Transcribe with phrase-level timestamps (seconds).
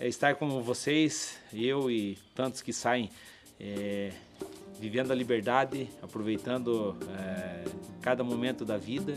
[0.00, 3.10] é estar com vocês, eu e tantos que saem
[3.60, 4.10] é,
[4.80, 7.64] vivendo a liberdade, aproveitando é,
[8.00, 9.12] cada momento da vida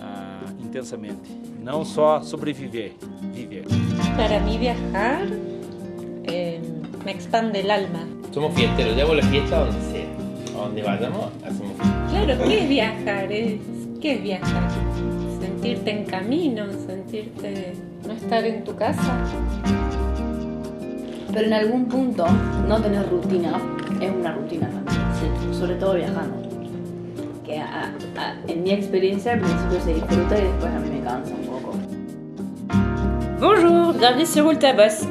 [0.00, 1.32] ah, intensamente.
[1.60, 2.92] Não só sobreviver,
[3.32, 3.64] viver.
[4.16, 5.26] Para mí viajar
[6.28, 6.60] eh,
[7.04, 8.06] me expande el alma.
[8.32, 10.06] Somos fiesteros, llevo la fiesta a donde sea.
[10.54, 12.06] A donde vayamos, hacemos fiesta.
[12.10, 13.32] Claro, ¿qué es viajar?
[13.32, 13.60] Es,
[14.00, 14.70] ¿Qué es viajar?
[15.40, 17.74] Sentirte en camino, sentirte...
[18.06, 20.03] no estar en tu casa.
[21.34, 22.26] Pero en algún punto,
[22.68, 23.60] no tener rutina
[24.00, 26.48] es una rutina también, sobre todo viajando.
[27.44, 31.00] Que a- a- en mi experiencia al principio se disfruta y después a mí me
[31.02, 31.74] cansa un poco.
[33.40, 35.06] Bonjour, bienvenue sur Ultabos.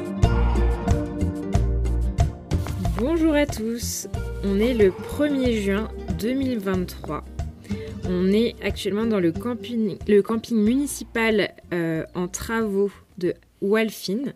[2.98, 4.08] Bonjour à tous,
[4.44, 7.22] on est le 1er juin 2023.
[8.08, 14.32] On est actuellement dans le camping, le camping municipal euh, en travaux de Walfin.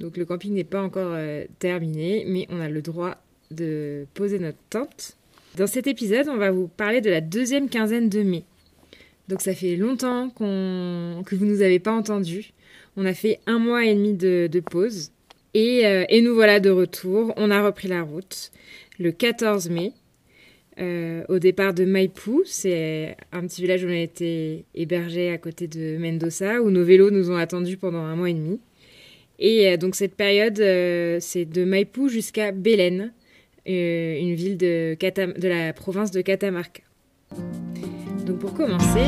[0.00, 3.16] Donc le camping n'est pas encore euh, terminé, mais on a le droit
[3.50, 5.16] de poser notre tente.
[5.56, 8.44] Dans cet épisode, on va vous parler de la deuxième quinzaine de mai.
[9.28, 12.52] Donc ça fait longtemps que vous nous avez pas entendus.
[12.96, 15.10] On a fait un mois et demi de, de pause.
[15.54, 17.34] Et, euh, et nous voilà de retour.
[17.36, 18.52] On a repris la route
[18.98, 19.92] le 14 mai
[20.80, 22.42] euh, au départ de Maipú.
[22.44, 26.84] C'est un petit village où on a été hébergé à côté de Mendoza, où nos
[26.84, 28.60] vélos nous ont attendus pendant un mois et demi.
[29.38, 33.12] Et euh, donc cette période, euh, c'est de Maipú jusqu'à Belén,
[33.68, 34.96] euh, une ville de,
[35.46, 36.82] la province de Catamarca.
[38.26, 39.06] Donc pour commencer,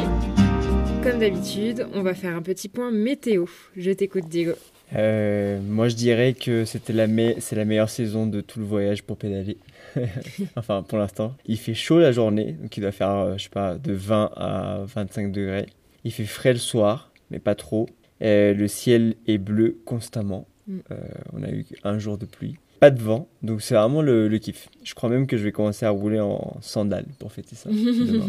[1.02, 3.46] comme d'habitude, on va faire un petit point météo.
[3.76, 4.52] Je t'écoute Diego.
[4.94, 7.06] Euh, moi, je dirais que c'était la
[7.38, 9.56] c'est la meilleure saison de tout le voyage pour pédaler.
[10.56, 11.34] enfin, pour l'instant.
[11.46, 14.84] Il fait chaud la journée, donc il doit faire, je sais pas, de 20 à
[14.86, 15.66] 25 degrés.
[16.04, 17.88] Il fait frais le soir, mais pas trop.
[18.22, 20.46] Euh, le ciel est bleu constamment.
[20.66, 20.78] Mm.
[20.90, 20.96] Euh,
[21.32, 22.56] on a eu un jour de pluie.
[22.80, 24.70] Pas de vent, donc c'est vraiment le, le kiff.
[24.82, 27.68] Je crois même que je vais commencer à rouler en sandales pour fêter ça.
[27.68, 28.26] demain.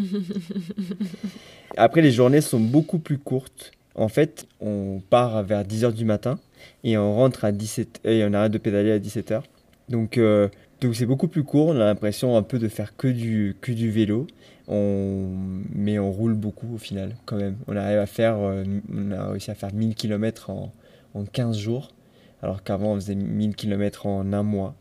[1.77, 3.71] Après, les journées sont beaucoup plus courtes.
[3.95, 6.37] En fait, on part vers 10h du matin
[6.83, 9.41] et on rentre à 17 et on arrête de pédaler à 17h.
[9.87, 10.47] Donc euh,
[10.81, 13.71] donc c'est beaucoup plus court, on a l'impression un peu de faire que du que
[13.71, 14.27] du vélo.
[14.67, 17.57] Mais on roule beaucoup au final quand même.
[17.67, 20.73] On arrive à faire euh, on a réussi à faire 1000 km en
[21.13, 21.89] en 15 jours
[22.41, 24.75] alors qu'avant on faisait 1000 km en un mois.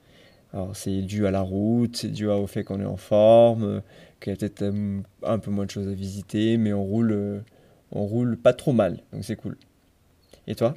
[0.53, 3.83] Alors c'est dû à la route, c'est dû au fait qu'on est en forme,
[4.21, 7.13] qu'il y a peut-être euh, un peu moins de choses à visiter, mais on roule
[7.13, 7.41] euh,
[7.93, 9.57] on roule pas trop mal, donc c'est cool.
[10.47, 10.75] Et toi?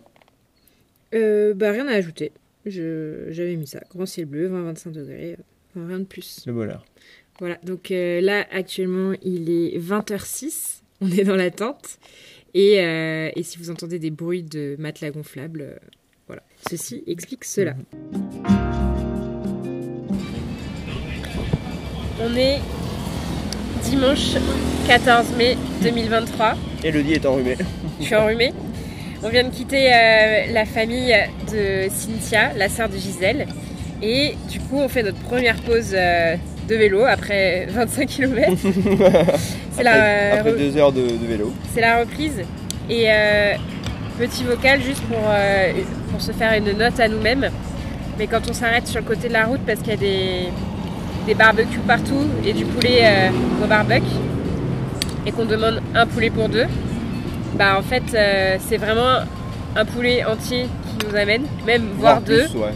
[1.11, 2.31] Bah rien à ajouter.
[2.65, 3.81] Je- J'avais mis ça.
[3.91, 5.37] Grand ciel bleu, 20-25 degrés.
[5.75, 6.43] rien de plus.
[6.45, 6.85] Le bonheur.
[7.39, 10.81] Voilà, donc euh, là actuellement il est 20h06.
[11.01, 11.97] On est dans la tente.
[12.53, 15.75] Et, euh, et si vous entendez des bruits de matelas gonflables, euh,
[16.27, 16.43] voilà.
[16.69, 17.75] Ceci explique cela.
[22.21, 22.59] On est
[23.83, 24.35] dimanche
[24.87, 26.55] 14 mai 2023.
[26.83, 27.57] Elodie est enrhumée.
[27.99, 28.53] Je suis enrhumée.
[29.23, 31.15] On vient de quitter euh, la famille
[31.51, 33.47] de Cynthia, la sœur de Gisèle.
[34.01, 36.35] Et du coup, on fait notre première pause euh,
[36.67, 38.51] de vélo après 25 km.
[39.71, 41.51] C'est la, Après re- deux heures de, de vélo.
[41.73, 42.41] c'est la reprise.
[42.89, 43.53] Et euh,
[44.19, 45.71] petit vocal juste pour, euh,
[46.11, 47.49] pour se faire une note à nous-mêmes.
[48.19, 50.49] Mais quand on s'arrête sur le côté de la route parce qu'il y a des,
[51.25, 53.29] des barbecues partout et du poulet euh,
[53.63, 54.03] au barbecue
[55.25, 56.65] et qu'on demande un poulet pour deux,
[57.57, 59.19] bah en fait euh, c'est vraiment
[59.75, 60.67] un poulet entier
[60.99, 62.45] qui nous amène, même voire, deux.
[62.47, 62.73] plus, ouais.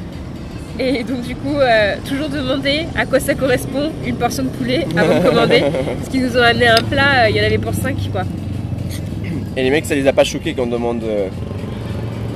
[0.79, 4.85] Et donc du coup, euh, toujours demander à quoi ça correspond une portion de poulet
[4.95, 5.61] avant de commander.
[5.97, 8.21] Parce qu'ils nous ont amené un plat, euh, il y en avait pour 5 quoi.
[9.55, 11.03] Et les mecs, ça les a pas choqués quand on demande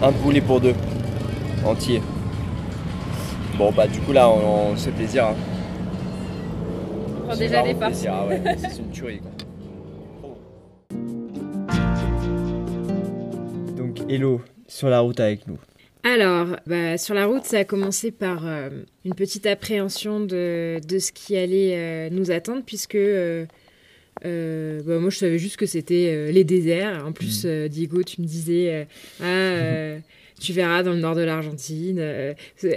[0.01, 0.73] un poulet pour deux,
[1.65, 2.01] entier.
[3.59, 5.25] Bon, bah, du coup, là, on, on se fait plaisir.
[5.25, 5.35] hein.
[7.23, 7.91] On prend déjà des parts.
[8.09, 9.19] ah ouais, c'est une tuerie.
[9.19, 9.40] quoi.
[14.11, 15.57] Hello, sur la route avec nous.
[16.03, 18.69] Alors, bah, sur la route, ça a commencé par euh,
[19.05, 23.45] une petite appréhension de, de ce qui allait euh, nous attendre, puisque euh,
[24.21, 27.05] bah, moi, je savais juste que c'était les déserts.
[27.07, 28.85] En plus, euh, Diego, tu me disais,
[29.23, 29.95] ah,
[30.41, 32.35] tu verras dans le nord de l'Argentine,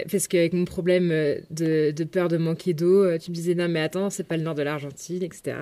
[0.08, 1.08] parce qu'avec mon problème
[1.50, 4.44] de, de peur de manquer d'eau, tu me disais, non, mais attends, c'est pas le
[4.44, 5.56] nord de l'Argentine, etc.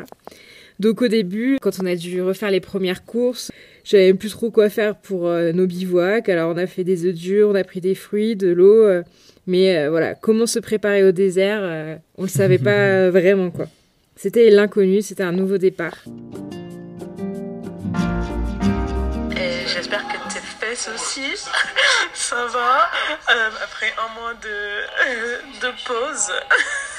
[0.80, 3.50] Donc au début, quand on a dû refaire les premières courses,
[3.92, 6.28] même plus trop quoi faire pour euh, nos bivouacs.
[6.28, 8.84] Alors on a fait des œufs durs, on a pris des fruits, de l'eau.
[8.86, 9.02] euh,
[9.46, 13.66] mais euh, voilà, comment se préparer au désert, euh, on le savait pas vraiment quoi.
[14.16, 15.96] C'était l'inconnu, c'était un nouveau départ.
[19.36, 21.48] Et j'espère que fais Malofès aussi.
[22.14, 22.90] Ça va.
[23.30, 26.32] Euh, après un mois de, de pause.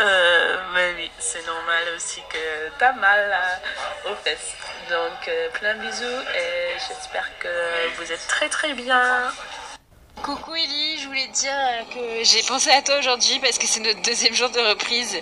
[0.00, 4.54] Euh, mais oui, c'est normal aussi que t'as mal euh, aux fesses.
[4.88, 7.48] Donc plein de bisous et j'espère que
[7.96, 9.32] vous êtes très très bien.
[10.22, 11.52] Coucou Ellie, je voulais dire
[11.92, 15.18] que j'ai pensé à toi aujourd'hui parce que c'est notre deuxième jour de reprise.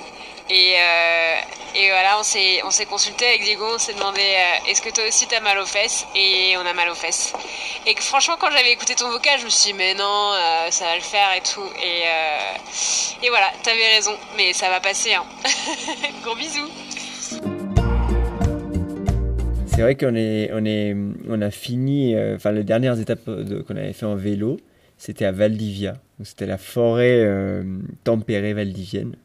[0.48, 1.34] Et, euh,
[1.74, 4.90] et voilà, on s'est, on s'est consulté avec Diego, on s'est demandé euh, est-ce que
[4.90, 6.06] toi aussi t'as mal aux fesses?
[6.14, 7.32] Et on a mal aux fesses.
[7.84, 10.04] Et que franchement, quand j'avais écouté ton vocal, je me suis dit mais non,
[10.34, 11.68] euh, ça va le faire et tout.
[11.82, 15.14] Et, et voilà, t'avais raison, mais ça va passer.
[15.14, 15.24] Hein.
[16.22, 16.70] Gros bisous.
[19.66, 20.94] C'est vrai qu'on est, on est,
[21.28, 24.58] on a fini, enfin les dernières étapes qu'on avait fait en vélo,
[24.96, 25.96] c'était à Valdivia.
[26.22, 27.26] C'était la forêt
[28.04, 29.16] tempérée valdivienne.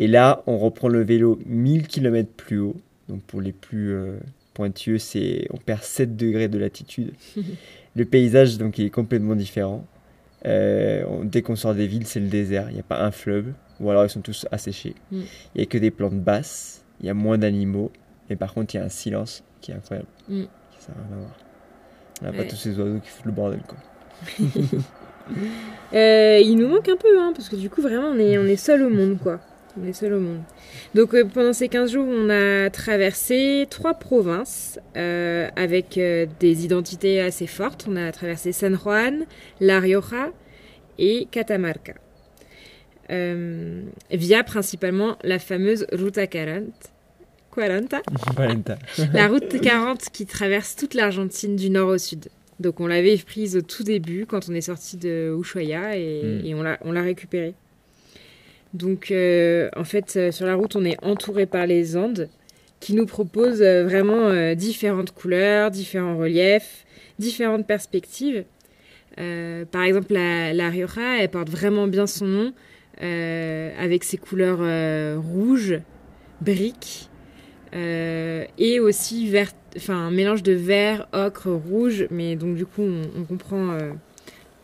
[0.00, 2.76] Et là, on reprend le vélo 1000 km plus haut.
[3.08, 4.18] Donc pour les plus euh,
[4.54, 7.12] pointueux, c'est on perd 7 degrés de latitude.
[7.94, 9.84] le paysage donc est complètement différent.
[10.46, 12.70] Euh, dès qu'on sort des villes, c'est le désert.
[12.70, 14.94] Il n'y a pas un fleuve, ou alors ils sont tous asséchés.
[15.12, 15.20] Mm.
[15.54, 16.82] Il n'y a que des plantes basses.
[17.00, 17.92] Il y a moins d'animaux.
[18.30, 20.08] Mais par contre, il y a un silence qui est incroyable.
[20.30, 20.44] Mm.
[20.78, 21.36] Ça n'a rien à voir.
[22.22, 23.60] On n'a pas tous ces oiseaux qui foutent le bordel.
[23.66, 23.78] Quoi.
[25.94, 28.46] Euh, il nous manque un peu, hein, parce que du coup, vraiment, on est, on
[28.46, 29.38] est seul au monde, quoi.
[29.78, 30.42] On est seul au monde.
[30.94, 36.64] Donc euh, pendant ces 15 jours, on a traversé trois provinces euh, avec euh, des
[36.64, 37.86] identités assez fortes.
[37.88, 39.26] On a traversé San Juan,
[39.60, 40.30] La Rioja
[40.98, 41.94] et Catamarca.
[43.08, 46.64] via principalement la fameuse Ruta 40.
[47.54, 47.94] 40
[49.12, 52.28] La route 40 qui traverse toute l'Argentine du nord au sud.
[52.60, 56.46] Donc on l'avait prise au tout début quand on est sorti de Ushuaia et, hmm.
[56.46, 57.54] et on l'a récupérée.
[58.74, 62.28] Donc, euh, en fait, euh, sur la route, on est entouré par les Andes
[62.78, 66.84] qui nous proposent euh, vraiment différentes couleurs, différents reliefs,
[67.18, 68.44] différentes perspectives.
[69.16, 72.52] par exemple, la, la, Rioja, elle porte vraiment bien son nom
[73.02, 74.60] avec ses couleurs
[75.22, 75.80] rouges,
[76.40, 77.10] briques,
[77.72, 83.24] et aussi vert, enfin un mélange de vert, ocre, rouge, mais donc du coup on,
[83.24, 83.76] comprend,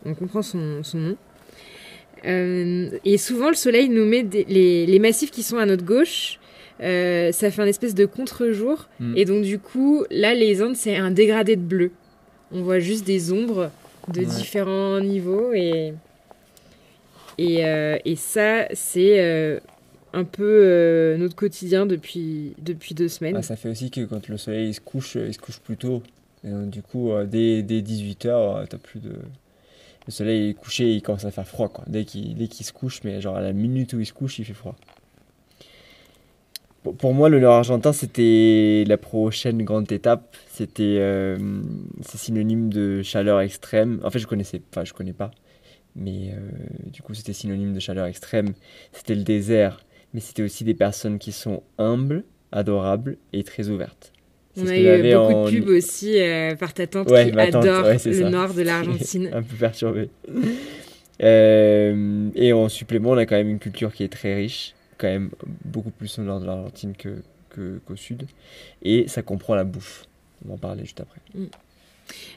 [0.04, 1.16] on comprend son, son nom.
[2.26, 6.38] Euh, et souvent, le soleil nous met les, massifs qui sont à notre gauche.
[6.82, 8.88] Euh, ça fait un espèce de contre-jour.
[9.00, 9.16] Mm.
[9.16, 11.92] Et donc, du coup, là, les Andes, c'est un dégradé de bleu.
[12.52, 13.70] On voit juste des ombres
[14.12, 15.52] de différents niveaux.
[15.52, 15.94] Et,
[17.38, 19.60] et, euh, et ça, c'est
[20.12, 23.34] un peu notre quotidien depuis, depuis deux semaines.
[23.34, 26.02] Bah, ça fait aussi que quand le soleil se couche, il se couche plus tôt.
[26.44, 29.12] Et donc, du coup, dès, dès 18h, t'as plus de
[30.06, 31.68] le soleil est couché, il commence à faire froid.
[31.68, 31.84] Quoi.
[31.88, 34.54] Dès qu'il se couche, mais genre à la minute où il se couche, il fait
[34.54, 34.76] froid.
[36.98, 40.36] Pour moi, le Nord argentin, c'était la prochaine grande étape.
[40.48, 41.36] C'était euh,
[42.02, 44.00] c'est synonyme de chaleur extrême.
[44.04, 45.32] En fait, je connaissais, enfin, je connais pas,
[45.96, 46.38] mais euh,
[46.92, 48.54] du coup, c'était synonyme de chaleur extrême.
[48.92, 54.12] C'était le désert, mais c'était aussi des personnes qui sont humbles, adorables et très ouvertes.
[54.56, 58.54] On a eu beaucoup de pubs aussi euh, par ta tante qui adore le nord
[58.54, 59.30] de l'Argentine.
[59.32, 60.08] un peu perturbé.
[61.22, 65.08] euh, et en supplément, on a quand même une culture qui est très riche, quand
[65.08, 65.30] même
[65.64, 67.22] beaucoup plus au nord de l'Argentine que,
[67.86, 68.26] qu'au sud.
[68.82, 70.06] Et ça comprend la bouffe.
[70.44, 71.20] On va en parler juste après.
[71.34, 71.46] Mm.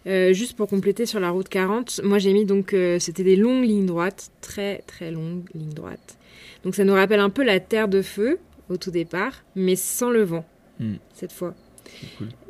[0.07, 3.35] Euh, juste pour compléter sur la route 40, moi j'ai mis donc euh, c'était des
[3.35, 6.17] longues lignes droites, très très longues lignes droites.
[6.63, 8.39] Donc ça nous rappelle un peu la terre de feu
[8.69, 10.45] au tout départ, mais sans le vent
[10.79, 10.95] mm.
[11.13, 11.53] cette fois.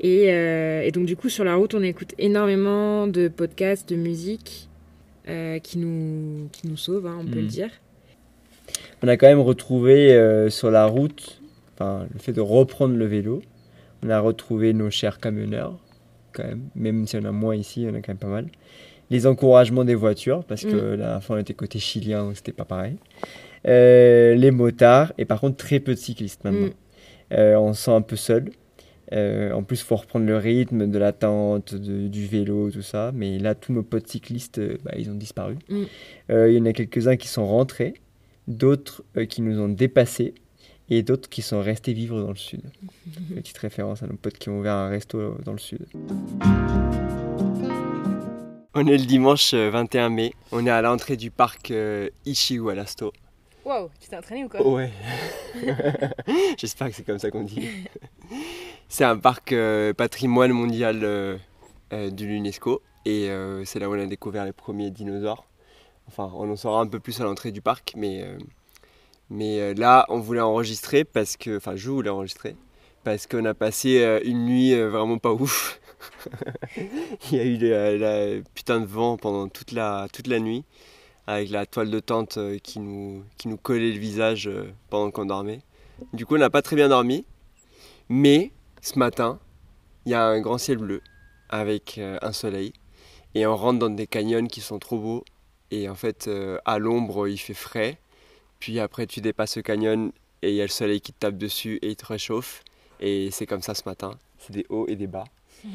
[0.04, 4.70] Euh, et, donc du coup sur la route on écoute énormément de podcasts, de musique
[5.28, 7.48] euh, qui, nous, qui nous sauvent, hein, on peut le mhm.
[7.48, 7.70] dire.
[9.04, 11.42] On a quand même retrouvé euh, sur la route,
[11.80, 13.42] le fait de reprendre le vélo,
[14.04, 15.78] on a retrouvé nos chers camionneurs,
[16.34, 18.48] quand même, même si on a moins ici, on a quand même pas mal.
[19.10, 21.00] Les encouragements des voitures, parce que mm.
[21.00, 22.98] la fin on était côté chilien, donc c'était pas pareil.
[23.66, 26.70] les motards, et par contre très peu de cyclistes maintenant.
[27.32, 27.36] Mm.
[27.58, 28.52] on se sent un peu seul.
[29.14, 33.12] Euh, en plus, il faut reprendre le rythme de l'attente, du vélo, tout ça.
[33.14, 35.58] Mais là, tous nos potes cyclistes, euh, bah, ils ont disparu.
[35.70, 35.84] Mm.
[36.32, 37.96] Euh, il y en a quelques-uns qui sont rentrés,
[38.48, 40.34] d'autres qui nous ont dépassés
[40.92, 42.62] et d'autres qui sont restés vivre dans le sud.
[43.36, 45.86] Petite référence à nos potes qui ont ouvert un resto dans le sud.
[48.76, 50.34] On est le dimanche 21 mai.
[50.52, 51.74] On est à l'entrée du parc
[52.26, 53.12] Ishigualasto.
[53.70, 54.68] Wow, tu t'es entraîné ou quoi?
[54.68, 54.90] Ouais.
[56.58, 57.70] J'espère que c'est comme ça qu'on dit.
[58.90, 61.38] C'est un parc euh, patrimoine mondial euh,
[61.94, 63.30] euh, de l'UNESCO et
[63.66, 65.46] c'est là où on a découvert les premiers dinosaures.
[66.08, 68.24] Enfin, on en saura un peu plus à l'entrée du parc, mais,
[69.30, 72.56] mais là, on voulait enregistrer parce que, enfin, je voulais enregistrer
[73.04, 75.80] parce qu'on a passé une nuit vraiment pas ouf.
[77.32, 80.66] Il y a eu la, la putain de vent pendant toute la, toute la nuit,
[81.30, 85.12] avec la toile de tente euh, qui nous, qui nous collait le visage euh, pendant
[85.12, 85.62] qu'on dormait.
[86.12, 87.24] Du coup, on n'a pas très bien dormi,
[88.10, 89.38] mais ce matin,
[90.06, 91.04] il y a un grand ciel bleu
[91.50, 92.74] avec euh, un soleil,
[93.36, 95.24] et on rentre dans des canyons qui sont trop beaux,
[95.70, 96.28] et en fait,
[96.66, 98.00] à l'ombre, il fait frais,
[98.60, 101.38] puis après, tu dépasses le canyon, et il y a le soleil qui te tape
[101.38, 102.64] dessus, et il te réchauffe,
[103.02, 104.18] et c'est comme ça ce matin.
[104.40, 105.26] C'est des hauts et des bas.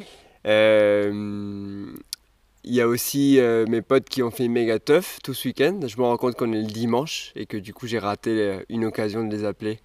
[2.66, 5.80] Il y a aussi euh, mes potes qui ont fait méga tough tout ce week-end.
[5.87, 8.64] Je me rends compte qu'on est le dimanche et que du coup j'ai raté euh,
[8.71, 9.80] une occasion de les appeler.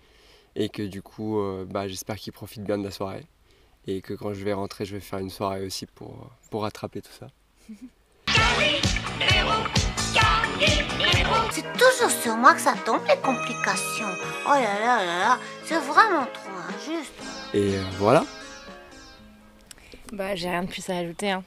[0.55, 3.25] Et que du coup, euh, bah, j'espère qu'ils profitent bien de la soirée.
[3.86, 7.01] Et que quand je vais rentrer, je vais faire une soirée aussi pour, pour rattraper
[7.01, 7.27] tout ça.
[11.51, 14.07] C'est toujours sur moi que ça tombe les complications.
[14.45, 17.13] Oh là là là là, c'est vraiment trop injuste.
[17.53, 18.24] Et euh, voilà.
[20.13, 21.31] Bah, j'ai rien de plus à ajouter.
[21.31, 21.43] Hein.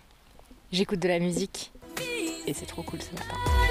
[0.73, 1.71] J'écoute de la musique
[2.47, 3.62] et c'est trop cool ce matin.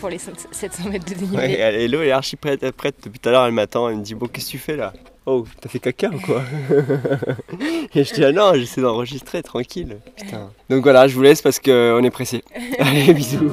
[0.00, 1.36] Pour les 700 mètres de dénivelé.
[1.36, 2.96] Ouais, elle- Hello, elle est archi prête, elle est prête.
[3.04, 3.88] Depuis tout à l'heure, elle m'attend.
[3.88, 4.92] Elle me dit Bon, qu'est-ce que tu fais là?
[5.26, 6.42] Oh, t'as fait caca ou quoi?
[7.94, 9.98] Et je dis Ah non, j'essaie d'enregistrer tranquille.
[10.16, 10.50] Putain.
[10.68, 12.42] Donc voilà, je vous laisse parce qu'on est pressé.
[12.78, 13.52] Allez, bisous.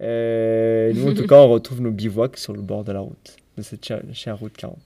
[0.00, 3.36] Euh, nous, en tout cas, on retrouve nos bivouacs sur le bord de la route,
[3.56, 4.76] de cette chère, chère route 40.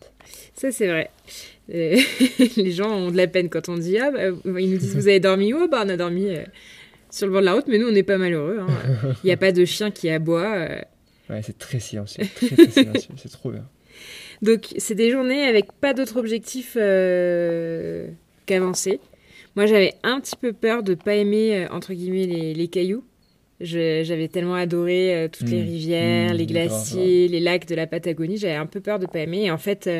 [0.54, 1.10] Ça, c'est vrai.
[1.74, 1.96] Euh,
[2.56, 5.08] les gens ont de la peine quand on dit Ah, bah, ils nous disent Vous
[5.08, 5.68] avez dormi où?
[5.68, 6.44] Bah, on a dormi euh,
[7.10, 8.58] sur le bord de la route, mais nous, on n'est pas malheureux.
[8.60, 8.66] hein.
[9.24, 10.54] Il n'y a pas de chien qui aboie.
[10.56, 10.80] euh.
[11.30, 13.66] Ouais, c'est très silencieux, très, très silencieux, c'est trop bien.
[14.42, 18.08] Donc, c'est des journées avec pas d'autre objectif euh,
[18.46, 19.00] qu'avancer.
[19.56, 23.04] Moi, j'avais un petit peu peur de pas aimer, euh, entre guillemets, les, les cailloux.
[23.60, 25.66] J'avais tellement adoré euh, toutes les Mm.
[25.66, 28.36] rivières, Mm, les grave, glaciers, les lacs de la Patagonie.
[28.36, 29.46] J'avais un peu peur de pas aimer.
[29.46, 29.90] Et en fait,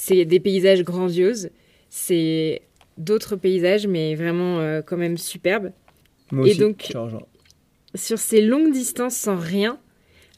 [0.00, 1.50] c'est des paysages grandioses.
[1.88, 2.62] C'est
[2.98, 5.72] d'autres paysages, mais vraiment quand même superbes.
[6.32, 7.22] Moi Et aussi, donc- te rejoins.
[7.94, 9.78] Sur ces longues distances sans rien,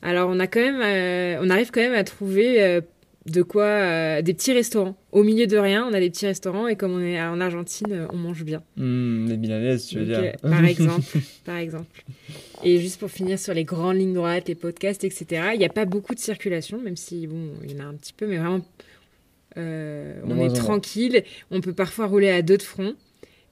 [0.01, 2.81] alors on a quand même, euh, on arrive quand même à trouver euh,
[3.27, 4.97] de quoi, euh, des petits restaurants.
[5.13, 8.09] Au milieu de rien, on a des petits restaurants et comme on est en Argentine,
[8.11, 8.63] on mange bien.
[8.77, 11.05] Hmm, les milanaises, tu veux Donc, dire par exemple,
[11.45, 12.05] par exemple.
[12.65, 15.51] Et juste pour finir sur les grandes lignes droites, les podcasts, etc.
[15.53, 17.95] Il n'y a pas beaucoup de circulation, même si bon, il y en a un
[17.95, 18.63] petit peu, mais vraiment,
[19.57, 21.23] on est tranquille.
[21.51, 22.95] On peut parfois rouler à deux de front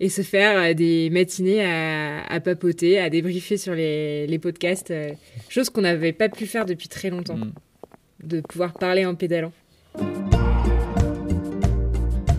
[0.01, 4.91] et se faire euh, des matinées à, à papoter, à débriefer sur les, les podcasts,
[4.91, 5.13] euh,
[5.49, 7.53] chose qu'on n'avait pas pu faire depuis très longtemps, Mm.
[8.25, 9.53] de pouvoir parler en pédalant.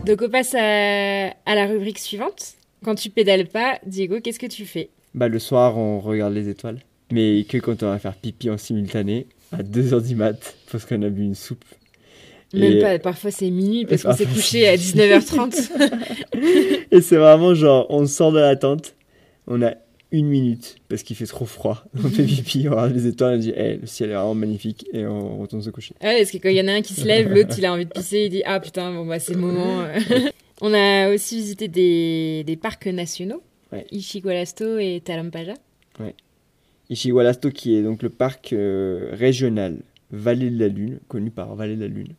[0.05, 2.53] Donc on passe à, à la rubrique suivante.
[2.83, 4.89] Quand tu pédales pas, Diego, qu'est-ce que tu fais?
[5.13, 6.79] Bah, le soir, on regarde les étoiles.
[7.11, 11.01] Mais que quand on va faire pipi en simultané, à 2h du mat, parce qu'on
[11.03, 11.65] a bu une soupe.
[12.53, 15.71] Même Et- pas, parfois c'est minuit parce qu'on s'est couché à 19h30.
[16.91, 18.95] Et c'est vraiment genre, on sort de la tente,
[19.47, 19.73] on a
[20.11, 21.85] une minute, parce qu'il fait trop froid.
[21.95, 24.85] On fait pipi, on regarde les étoiles, on dit, hey, le ciel est vraiment magnifique,
[24.91, 25.95] et on retourne se coucher.
[26.03, 27.71] ouais, parce que quand il y en a un qui se lève, l'autre il a
[27.71, 29.85] envie de pisser, il dit Ah putain, bon bah c'est le moment.
[30.59, 33.41] On a aussi visité des, des parcs nationaux,
[33.71, 33.85] Ouais.
[33.91, 35.53] Ishigualasto et Talampaja.
[36.89, 39.77] Ishigualasto, qui est donc le parc euh, régional
[40.11, 42.15] Vallée de la Lune, connu par Vallée de la Lune.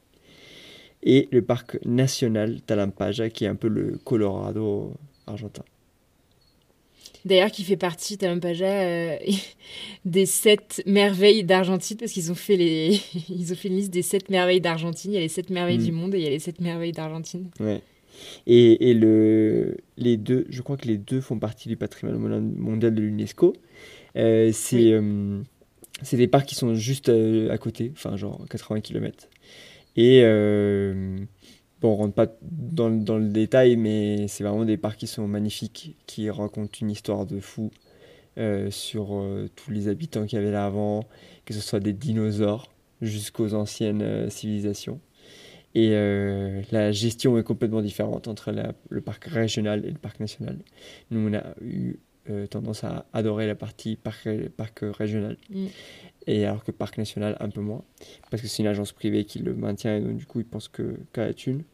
[1.04, 4.92] Et le parc national Talampaja, qui est un peu le Colorado
[5.26, 5.64] argentin.
[7.24, 9.16] D'ailleurs, qui fait partie, Talampaja, euh,
[10.04, 14.02] des sept merveilles d'Argentine, parce qu'ils ont fait les, ils ont fait une liste des
[14.02, 15.12] sept merveilles d'Argentine.
[15.12, 15.84] Il y a les sept merveilles Mm.
[15.84, 17.48] du monde et il y a les sept merveilles d'Argentine.
[17.60, 17.80] Ouais.
[18.46, 22.40] Et, et le, les deux, je crois que les deux font partie du patrimoine mon-
[22.70, 23.54] mondial de l'UNESCO.
[24.16, 24.92] Euh, c'est Oui.
[24.92, 25.40] euh,
[26.02, 29.28] c'est des parcs qui sont juste euh, à côté, enfin genre 80 km.
[29.96, 31.16] Et euh,
[31.80, 35.96] bon, on rentre pas dans, le- détail, mais c'est vraiment des parcs qui sont magnifiques,
[36.06, 37.70] qui racontent une histoire de fou
[38.38, 41.04] euh, sur euh, tous les habitants qu'il y avait là avant,
[41.44, 42.70] que ce soit des dinosaures
[43.02, 45.00] jusqu'aux anciennes euh, civilisations.
[45.74, 45.92] Et
[46.70, 48.52] la gestion est complètement différente entre
[48.90, 50.58] le parc régional et le parc national.
[51.10, 51.98] Nous, on a eu
[52.50, 55.38] tendance à adorer la partie parc, parc régional.
[55.48, 55.66] Mm.
[56.26, 57.82] Et alors que parc national, un peu moins.
[58.30, 60.68] Parce que c'est une agence privée qui le maintient et donc du coup, ils pensent
[60.68, 61.64] que qu'à la thune.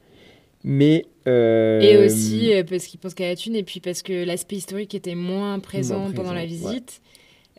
[0.64, 1.06] Mais.
[1.26, 4.56] euh, Et aussi euh, parce qu'ils pensent qu'à la thune, et puis parce que l'aspect
[4.56, 6.46] historique était moins présent Moins pendant la ouais.
[6.46, 7.00] visite,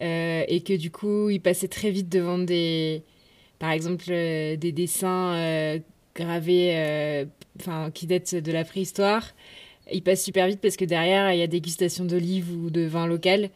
[0.01, 3.03] euh, et que du coup, ils passaient très vite devant des,
[3.59, 5.79] par exemple, des dessins
[6.15, 7.25] gravés
[7.59, 9.33] enfin, qui date de la préhistoire.
[9.91, 13.07] Il passe super vite parce que derrière, il y a dégustation d'olives ou de vin
[13.07, 13.49] local.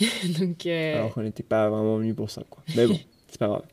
[0.38, 2.62] Donc, euh, Alors qu'on n'était pas vraiment venu pour ça, quoi.
[2.76, 3.64] Mais bon, c'est pas grave.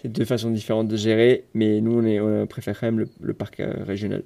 [0.00, 3.72] C'est deux façons différentes de gérer, mais nous, on, préfère quand même le, parc euh,
[3.84, 4.22] régional.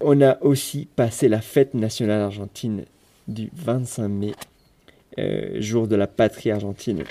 [0.00, 2.84] On a aussi passé la fête nationale argentine
[3.26, 4.32] du 25 mai,
[5.18, 7.04] euh, jour de la patrie argentine.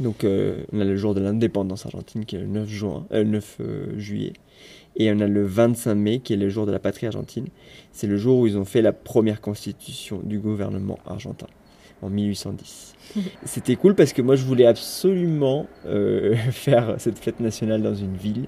[0.00, 3.56] Donc, on a le jour de l'indépendance argentine qui est le 9, juin, euh, 9
[3.60, 4.32] euh, juillet.
[4.96, 7.46] Et on a le 25 mai qui est le jour de la patrie argentine.
[7.92, 11.46] C'est le jour où ils ont fait la première constitution du gouvernement argentin
[12.02, 12.94] en 1810.
[13.44, 18.16] C'était cool parce que moi je voulais absolument euh, faire cette fête nationale dans une
[18.16, 18.46] ville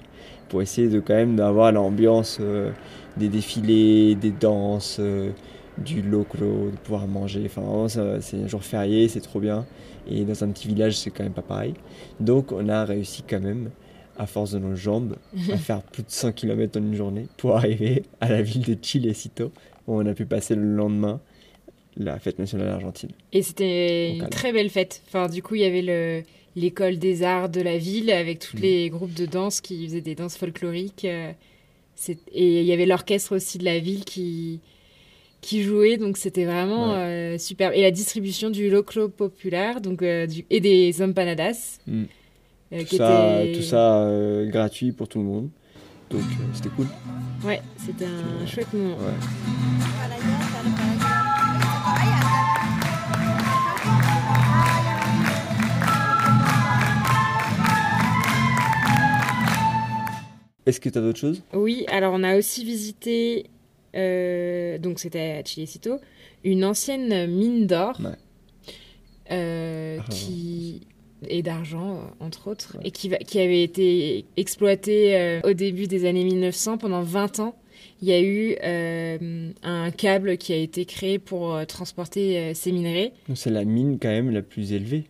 [0.49, 2.71] pour essayer de quand même d'avoir l'ambiance euh,
[3.17, 5.31] des défilés, des danses, euh,
[5.77, 7.43] du locro, de pouvoir manger.
[7.45, 9.65] Enfin vraiment c'est un jour férié, c'est trop bien.
[10.07, 11.73] Et dans un petit village c'est quand même pas pareil.
[12.19, 13.69] Donc on a réussi quand même
[14.17, 15.15] à force de nos jambes
[15.51, 18.77] à faire plus de 100 km en une journée pour arriver à la ville de
[18.79, 19.51] Chilecito
[19.87, 21.19] où on a pu passer le lendemain
[21.97, 23.09] la fête nationale argentine.
[23.33, 25.01] Et c'était une très belle fête.
[25.07, 26.23] Enfin, du coup, il y avait le
[26.57, 28.61] l'école des arts de la ville avec tous Mm.
[28.61, 31.05] les groupes de danse qui faisaient des danses folkloriques.
[31.05, 31.31] euh,
[31.95, 34.59] c'est- Et il y avait l'orchestre aussi de la ville qui
[35.39, 37.71] qui jouait, donc c'était vraiment euh, super.
[37.75, 40.45] Et la distribution du locro populaire, donc euh, du...
[40.51, 41.79] et des empanadas.
[41.87, 42.03] Mm.
[42.73, 44.11] euh, Tout qui ça, tout ça
[44.47, 45.49] gratuit pour tout le monde.
[46.09, 46.21] Donc
[46.53, 46.87] c'était cool.
[47.45, 48.97] Ouais, c'était un chouette moment.
[48.97, 49.13] Ouais.
[60.71, 61.43] Est-ce que tu as d'autres choses?
[61.53, 63.45] Oui, alors on a aussi visité,
[63.95, 65.99] euh, donc c'était à Chilecito,
[66.43, 68.15] une ancienne mine d'or Ouais.
[69.31, 70.81] euh, qui
[71.27, 76.05] et d'argent entre autres et qui, va- qui avait été exploitée euh, au début des
[76.05, 77.55] années 1900 pendant 20 ans.
[78.01, 82.71] Il y a eu euh, un câble qui a été créé pour euh, transporter ces
[82.71, 85.03] minerais C'est la mine quand même la plus élevée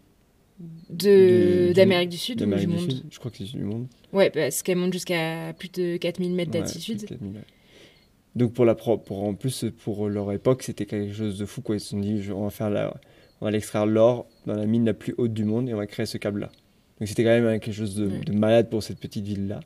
[0.89, 2.79] de du- d'Amérique du Sud ou du monde.
[2.91, 3.03] Sud.
[3.09, 3.87] Je crois que c'est du monde.
[4.13, 6.97] Ouais, parce qu'elle monte jusqu'à plus de 4000 mètres d'altitude.
[6.97, 7.41] plus de 4000, ouais.
[8.35, 11.61] Donc pour la pro- pour en plus pour leur époque c'était quelque chose de fou
[11.61, 11.75] quoi.
[11.75, 12.93] Ils se sont dit je- on va faire la,
[13.41, 15.85] on va extraire l'or dans la mine la plus haute du monde et on va
[15.87, 16.49] créer ce câble là.
[16.99, 18.19] Donc c'était quand même hein, quelque chose de, Ouais.
[18.25, 19.59] de malade pour cette petite ville là.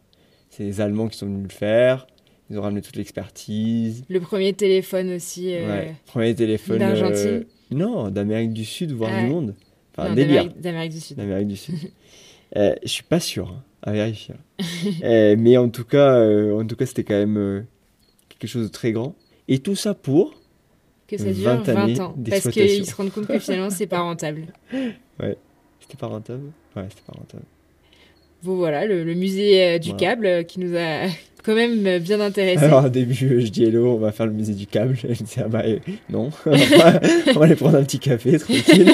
[0.49, 2.07] C'est les Allemands qui sont venus le faire.
[2.49, 4.03] Ils ont ramené toute l'expertise.
[4.09, 5.53] Le premier téléphone aussi.
[5.55, 5.91] euh.
[6.07, 6.79] Premier téléphone.
[6.79, 9.21] d'Argentine euh, non, d'Amérique du Sud voire Ah.
[9.23, 9.55] du monde.
[9.97, 10.43] Enfin non, délire.
[10.45, 11.17] d'Amérique- D'Amérique du Sud.
[11.17, 11.75] D'Amérique du Sud.
[12.55, 14.35] Euh, je suis pas sûr, hein, à vérifier.
[15.03, 17.61] Euh, mais en tout cas, euh, en tout cas, c'était quand même euh,
[18.29, 19.15] quelque chose de très grand.
[19.47, 20.33] Et tout ça pour
[21.07, 22.15] Que ça dure 20 20, années ans.
[22.29, 24.47] Parce qu'ils se rendent compte que finalement, c'est pas rentable.
[25.81, 26.45] C'était pas rentable.
[26.75, 27.43] Ouais, c'était pas rentable.
[28.41, 29.99] Bon, voilà, le, le musée euh, du Voilà.
[30.15, 31.07] câble qui nous a
[31.43, 32.63] quand même bien intéressés.
[32.63, 34.97] Alors au début, je dis hello, on va faire le musée du câble.
[35.07, 35.77] Elle dit ah bah euh,
[36.09, 38.93] non, on va, aller prendre un petit café tranquille.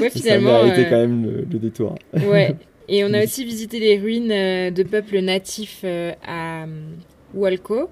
[0.00, 0.50] ouais, finalement.
[0.50, 1.94] ça a euh, quand même le, le détour.
[2.12, 2.54] Ouais.
[2.92, 6.66] Et on a aussi visité les ruines euh, de peuples natifs euh, à euh,
[7.34, 7.88] Hualco,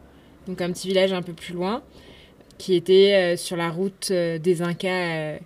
[0.48, 1.82] donc un petit village un peu plus loin,
[2.58, 5.38] qui était sur la route des Incas,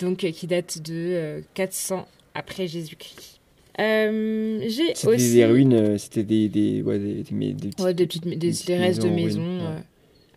[0.00, 3.40] donc qui date de euh, 400 après Jésus-Christ.
[3.80, 7.80] Euh, J'ai C'était aussi des ruines, c'était des des ouais, des, des, des- des petites-
[7.80, 9.64] Ouais, des, petites, petites restes de maisons ouais.
[9.64, 9.78] euh,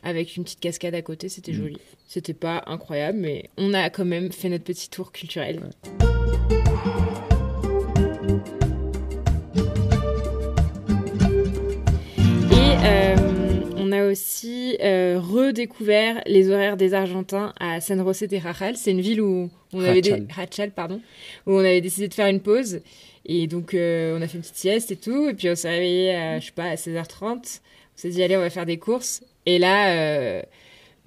[0.04, 1.56] avec une petite cascade à côté, c'était Mm.
[1.56, 1.78] joli.
[2.08, 5.60] C'était pas incroyable, mais on a quand même fait notre petit tour culturel.
[14.14, 18.78] Aussi euh, redécouvert les horaires des Argentins à San José de Rajal.
[18.78, 20.12] C'est une ville où on avait des...
[20.12, 20.28] Rachal.
[20.36, 21.02] Rachal, pardon,
[21.46, 22.80] où on avait décidé de faire une pause.
[23.26, 25.28] Et donc euh, on a fait une petite sieste et tout.
[25.30, 27.26] Et puis on s'est réveillé à, je sais pas, à 16h30.
[27.26, 27.40] On
[27.96, 29.22] s'est dit allez, on va faire des courses.
[29.46, 30.42] Et là, euh,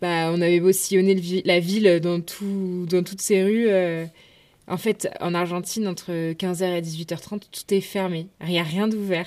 [0.03, 3.69] bah, on avait beau sillonner vi- la ville dans, tout, dans toutes ces rues.
[4.69, 8.27] en fait, en Argentine, entre 15h et 18h30, tout est fermé.
[8.43, 9.27] Il n'y a rien d'ouvert.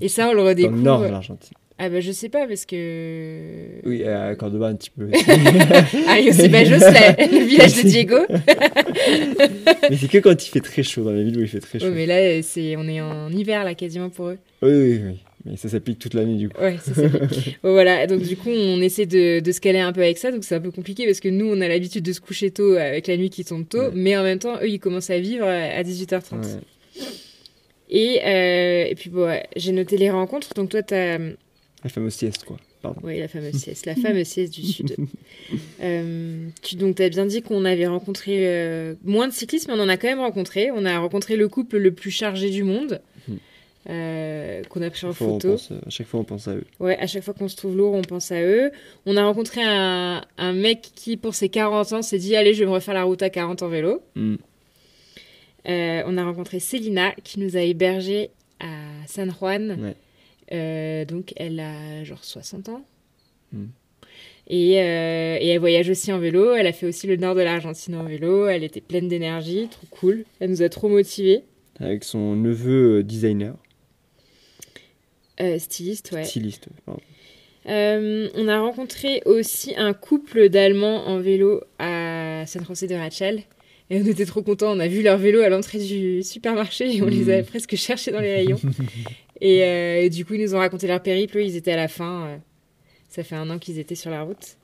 [0.00, 0.76] Et ça, on le dans redécouvre.
[0.76, 1.56] le nord de l'Argentine.
[1.80, 3.68] Ah bah je sais pas parce que...
[3.84, 5.08] Oui, à Cordoba un petit peu.
[6.08, 8.16] Ah, Rio Cebajos, la- le village de Diego.
[9.88, 11.78] mais c'est que quand il fait très chaud dans les villes où il fait très
[11.78, 11.90] chaud.
[11.92, 14.38] Mais là, c'est, on est en hiver là quasiment pour eux.
[14.62, 15.18] Oui, oui, oui.
[15.44, 16.60] Mais ça s'applique toute l'année du coup.
[16.60, 17.00] Ouais, ça
[17.62, 20.32] bon, Voilà, donc du coup, on essaie de, de se caler un peu avec ça,
[20.32, 22.74] donc c'est un peu compliqué parce que nous, on a l'habitude de se coucher tôt
[22.74, 23.90] avec la nuit qui tombe tôt, Ouais.
[23.94, 26.34] mais en même temps, eux, ils commencent à vivre à 18h30.
[26.34, 27.02] Ouais.
[27.90, 31.18] Et, euh, et puis, bon, ouais, j'ai noté les rencontres, donc toi, t'as.
[31.84, 32.56] La fameuse sieste, quoi.
[32.82, 33.00] Pardon.
[33.04, 34.96] Oui, la fameuse sieste, la fameuse sieste du Sud.
[35.80, 39.74] Euh, tu, donc, tu as bien dit qu'on avait rencontré euh, moins de cyclistes, mais
[39.74, 40.70] on en a quand même rencontré.
[40.72, 43.00] On a rencontré le couple le plus chargé du monde.
[43.28, 43.38] Mhm.
[43.90, 45.50] euh, qu'on a pris en photo.
[45.52, 46.64] pense, euh, à chaque fois, on pense à eux.
[46.80, 48.70] Ouais, à chaque fois qu'on se trouve lourd, on pense à eux.
[49.06, 52.60] On a rencontré un, un mec qui, pour ses 40 ans, s'est dit Allez, je
[52.60, 54.02] vais me refaire la route à 40 en vélo.
[54.16, 54.34] Mm.
[55.68, 58.66] Euh, on a rencontré Célina qui nous a hébergés à
[59.06, 59.78] San Juan.
[59.80, 59.94] Ouais.
[60.52, 62.84] Euh, donc, elle a genre 60 ans.
[63.52, 63.64] Mm.
[64.50, 66.54] Et, euh, et elle voyage aussi en vélo.
[66.54, 68.46] Elle a fait aussi le nord de l'Argentine en vélo.
[68.46, 70.24] Elle était pleine d'énergie, trop cool.
[70.40, 71.42] Elle nous a trop motivés.
[71.80, 73.54] Avec son neveu euh, designer,
[75.40, 76.24] Euh, styliste, ouais.
[76.24, 76.68] styliste.
[76.86, 77.00] pardon.
[77.68, 83.42] Euh, on a rencontré aussi un couple d'Allemands en vélo à San José de Rachel.
[83.90, 84.72] Et on était trop contents.
[84.74, 87.44] On a vu leur vélo à l'entrée du supermarché et on les a Mm.
[87.44, 88.60] presque cherchés dans les rayons.
[89.40, 91.38] et, euh, et du coup, ils nous ont raconté leur périple.
[91.40, 92.26] Ils étaient à la fin.
[92.26, 92.36] euh,
[93.08, 94.56] ça fait un an qu'ils étaient sur la route.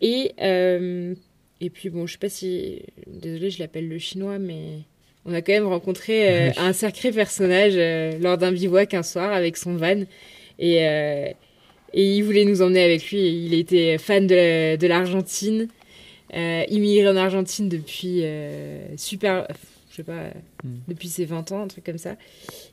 [0.00, 1.14] Et, euh,
[1.60, 2.82] et puis, bon, je sais pas si.
[3.06, 4.80] Désolée, je l'appelle le chinois, mais.
[5.26, 7.76] On a quand même rencontré un sacré personnage
[8.20, 10.02] lors d'un bivouac un soir avec son van.
[10.58, 11.34] Et, et
[12.16, 13.20] il voulait nous emmener avec lui.
[13.46, 15.68] Il était fan de, la- de l'Argentine,
[16.34, 18.22] immigré en Argentine depuis
[18.98, 19.48] super,
[19.94, 20.24] je sais pas,
[20.64, 20.68] Mm.
[20.88, 22.16] depuis ses 20 ans, un truc comme ça.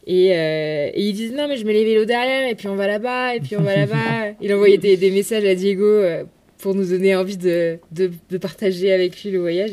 [0.07, 2.75] Et, euh, et il disait non mais je mets les vélos derrière et puis on
[2.75, 4.31] va là-bas et puis on va là-bas.
[4.41, 6.23] il envoyait des, des messages à Diego euh,
[6.57, 9.71] pour nous donner envie de, de, de partager avec lui le voyage.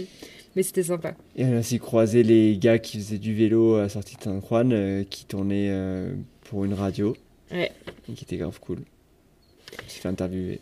[0.56, 1.14] Mais c'était sympa.
[1.36, 4.40] Et on a aussi croisé les gars qui faisaient du vélo à sortie de San
[4.42, 6.12] Juan, euh, qui tournaient euh,
[6.44, 7.16] pour une radio.
[7.52, 7.70] Ouais.
[8.10, 8.78] Et qui était grave cool.
[9.72, 10.60] On s'est fait interviewer.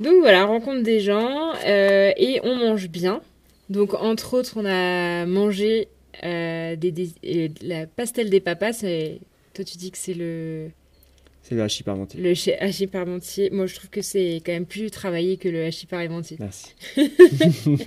[0.00, 3.20] Donc voilà, rencontre des gens euh, et on mange bien.
[3.70, 5.88] Donc entre autres, on a mangé
[6.22, 8.72] euh, des, des- euh, la pastel des papas.
[9.54, 10.68] Toi, tu dis que c'est le,
[11.42, 12.20] C'est le hachis parmentier.
[12.20, 12.30] le
[12.62, 13.50] hachis parmentier.
[13.50, 16.36] Moi, je trouve que c'est quand même plus travaillé que le hachis parmentier.
[16.40, 16.74] Merci.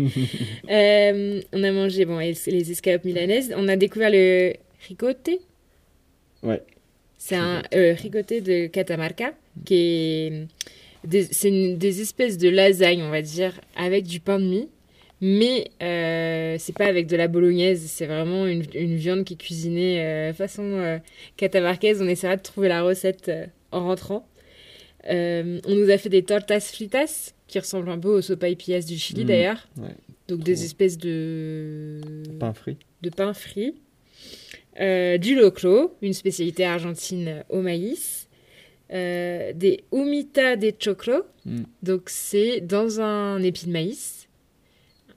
[0.69, 3.53] Euh, on a mangé bon, les escalopes milanaises.
[3.55, 4.53] On a découvert le
[4.87, 5.39] ricoté.
[6.43, 6.61] Ouais.
[7.17, 9.33] C'est un euh, ricoté de Catamarca
[9.65, 10.47] qui est
[11.03, 14.67] des, une- des espèces de lasagne, on va dire, avec du pain de mie.
[15.19, 19.37] Mais euh, c'est pas avec de la bolognaise, c'est vraiment une, une viande qui est
[19.37, 20.99] cuisinée euh, façon euh,
[21.37, 22.01] catamarcaise.
[22.01, 24.27] On essaiera de trouver la recette euh, en rentrant.
[25.09, 28.97] Euh, on nous a fait des tortas fritas qui ressemblent un peu aux sopaipillas du
[28.97, 29.27] Chili Mm.
[29.27, 29.67] d'ailleurs.
[29.77, 29.95] Ouais.
[30.27, 31.99] Donc des espèces de
[32.39, 32.77] Pain frit.
[33.01, 33.73] de pain frit,
[34.79, 38.27] Euh, du locro, une spécialité argentine au maïs,
[38.93, 41.63] euh, des humita de choclo, Mm.
[41.81, 44.26] donc c'est dans un épi de maïs.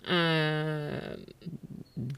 [0.08, 1.16] Un-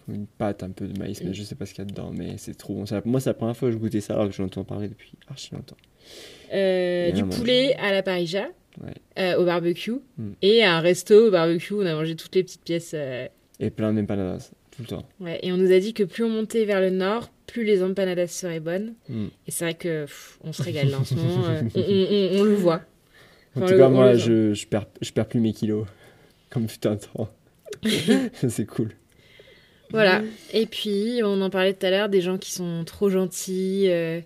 [0.08, 2.12] Une pâte un peu de maïs, mais je sais pas ce qu'il y a dedans.
[2.16, 2.84] Mais c'est trop bon.
[3.04, 5.12] Moi, c'est la première fois que je goûtais ça alors que j'en entends parler depuis
[5.28, 5.76] archi longtemps.
[6.52, 8.46] euh, du poulet à la parija
[8.82, 8.92] Ouais.
[9.18, 10.30] euh, au barbecue Mm.
[10.42, 11.74] et un resto au barbecue.
[11.74, 12.92] On a mangé toutes les petites pièces.
[12.94, 13.26] euh,
[13.60, 15.06] Et plein d'empanadas, tout le temps.
[15.20, 15.38] ouais.
[15.42, 18.28] Et on nous a dit que plus on montait vers le nord, plus les empanadas
[18.28, 18.94] seraient bonnes.
[19.08, 19.26] Mm.
[19.46, 21.44] Et c'est vrai que pff, on se régale là en ce moment.
[21.48, 22.82] euh, on, on- on- on le voit.
[23.56, 25.86] En tout le- cas, moi, je, je, perds, je perds plus mes kilos.
[26.50, 27.28] Comme fut un temps.
[28.48, 28.90] c'est cool.
[29.90, 30.22] Voilà.
[30.52, 33.84] Et puis, on en parlait tout à l'heure, des gens qui sont trop gentils.
[33.88, 34.20] euh,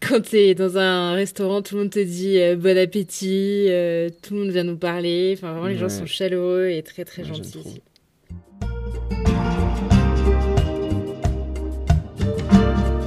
[0.00, 4.34] Quand t'es dans un restaurant, tout le monde te dit euh, bon appétit, euh, tout
[4.34, 5.34] le monde vient nous parler.
[5.36, 7.80] Enfin, vraiment, les gens sont chaleureux et très très Ouais, gentils.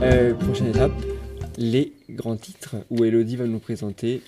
[0.01, 0.91] Euh, prochaine étape,
[1.57, 4.21] les grands titres où Elodie va nous présenter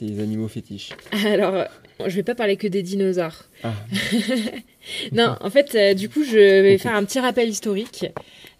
[0.00, 0.90] ses animaux fétiches.
[1.26, 1.64] Alors,
[2.06, 3.44] je vais pas parler que des dinosaures.
[3.62, 3.72] Ah,
[5.12, 8.06] Non, en fait, euh, du coup, je vais faire un petit rappel historique.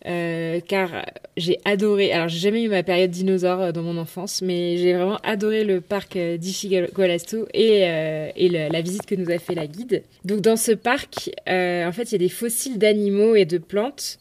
[0.06, 1.04] euh, car
[1.36, 2.12] j'ai adoré.
[2.12, 5.64] Alors, j'ai jamais eu ma période dinosaure euh, dans mon enfance, mais j'ai vraiment adoré
[5.64, 10.02] le parc d'Ichigolastu et, euh, et le- la visite que nous a fait la guide.
[10.24, 14.18] Donc, dans ce parc, en fait, il y a des fossiles d'animaux et de plantes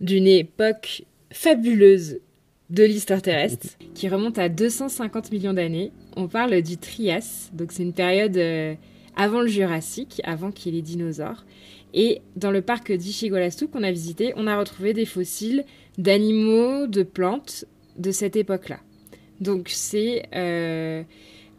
[0.00, 2.18] d'une époque fabuleuse
[2.70, 5.92] de l'histoire terrestre qui remonte à 250 millions d'années.
[6.16, 8.74] On parle du Trias, donc c'est une période euh,
[9.16, 11.44] avant le Jurassique, avant qu'il y ait les dinosaures.
[11.94, 15.64] Et dans le parc d'Ichigolastu qu'on a visité, on a retrouvé des fossiles
[15.98, 17.64] d'animaux, de plantes
[17.98, 18.80] de cette époque-là.
[19.40, 21.02] Donc c'est euh,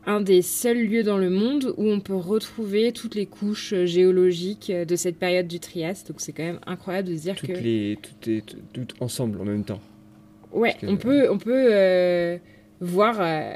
[0.05, 3.85] un des seuls lieux dans le monde où on peut retrouver toutes les couches euh,
[3.85, 6.03] géologiques de cette période du Trias.
[6.07, 7.53] Donc c'est quand même incroyable de se dire toutes que...
[7.59, 9.81] les, toutes, les- toutes ensemble en même temps.
[10.51, 12.37] Ouais, que- on peut, on peut euh,
[12.79, 13.53] voir euh,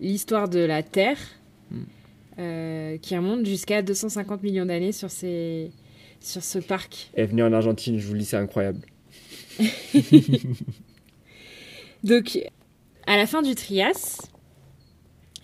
[0.00, 1.18] l'histoire de la Terre
[1.70, 1.82] Hmm.
[2.38, 5.70] euh, qui remonte jusqu'à 250 millions d'années sur, ces,
[6.20, 7.10] sur ce parc.
[7.14, 8.80] Et venir en Argentine, je vous le dis, c'est incroyable.
[12.04, 12.38] Donc,
[13.06, 14.28] à la fin du Trias,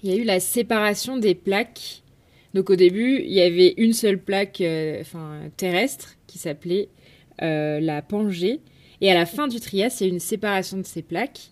[0.03, 2.03] il y a eu la séparation des plaques.
[2.55, 6.88] Donc, au début, il y avait une seule plaque euh, enfin, terrestre qui s'appelait
[7.43, 8.61] euh, la Pangée.
[9.01, 11.51] Et à la fin du Trias, il y a une séparation de ces plaques.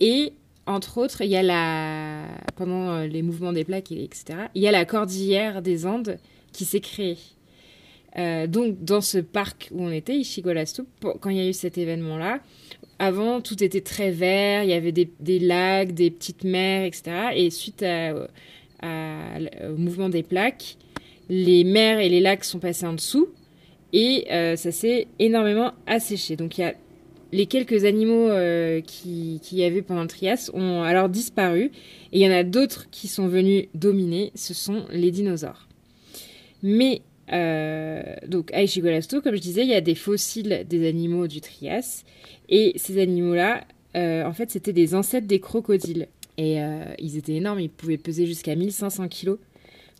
[0.00, 0.32] Et
[0.66, 2.24] entre autres, il y a la
[2.56, 4.24] pendant euh, les mouvements des plaques, et- etc.
[4.54, 6.18] Il y a la cordillère des Andes
[6.52, 7.18] qui s'est créée.
[8.16, 11.52] Euh, donc, dans ce parc où on était, Ishigolasto, pour- quand il y a eu
[11.52, 12.40] cet événement-là,
[13.00, 17.10] avant, tout était très vert, il y avait des, lacs, des petites mers, etc.
[17.34, 17.84] Et suite
[18.82, 20.76] au mouvement des plaques,
[21.28, 23.28] les mers et les lacs sont passés en dessous
[23.92, 26.36] et euh, ça s'est énormément asséché.
[26.36, 26.74] Donc, il y a
[27.34, 31.72] les quelques animaux euh, qui, qui y avait pendant le Trias ont alors disparu.
[32.12, 35.66] Et il y en a d'autres qui sont venus dominer, ce sont les dinosaures.
[36.62, 41.26] Mais euh, donc à Ishigolasto, comme je disais, il y a des fossiles des animaux
[41.26, 42.04] du Trias.
[42.48, 43.64] Et ces animaux-là,
[43.96, 46.06] euh, en fait, c'était des ancêtres des crocodiles.
[46.38, 46.58] Et
[46.98, 49.38] ils étaient énormes, ils pouvaient peser jusqu'à 1500 kilos.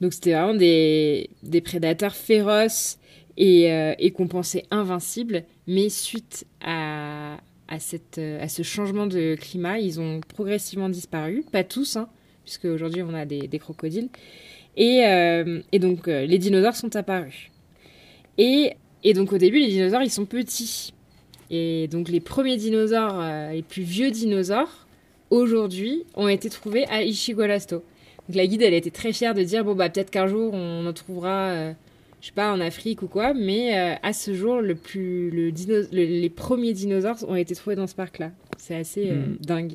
[0.00, 1.28] Donc c'était vraiment des
[1.64, 2.98] prédateurs féroces
[3.36, 7.36] et, euh, et qu'on pensait invincibles, mais suite à,
[7.68, 12.08] à, cette, à ce changement de climat, ils ont progressivement disparu, pas tous, hein,
[12.44, 14.08] puisque aujourd'hui on a des, des crocodiles,
[14.76, 17.50] et, euh, et donc euh, les dinosaures sont apparus.
[18.38, 20.92] Et, et donc au début, les dinosaures, ils sont petits.
[21.50, 24.86] Et donc les premiers dinosaures, les plus vieux dinosaures,
[25.30, 27.84] aujourd'hui, ont été trouvés à Ishigolasto.
[28.28, 30.86] Donc la guide, elle était très fière de dire, bon bah peut-être qu'un jour on
[30.86, 31.74] en trouvera...
[32.24, 35.52] je sais pas, en Afrique ou quoi, mais euh, à ce jour, le plus, le
[35.52, 38.30] dino- le- les premiers dinosaures ont été trouvés dans ce parc-là.
[38.56, 39.36] C'est assez euh, Mhm.
[39.42, 39.72] dingue.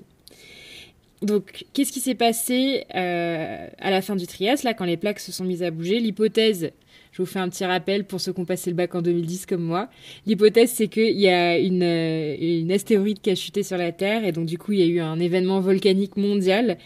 [1.22, 5.20] Donc, qu'est-ce qui s'est passé euh, à la fin du Trias, là, quand les plaques
[5.20, 6.00] se sont mises à bouger?
[6.00, 6.72] L'hypothèse,
[7.12, 9.46] je vous fais un petit rappel pour ceux qui ont passé le bac en 2010
[9.46, 9.90] comme moi.
[10.26, 14.32] L'hypothèse, c'est qu'il y a une, une astéroïde qui a chuté sur la Terre, et
[14.32, 16.78] donc du coup, il y a eu un événement volcanique mondial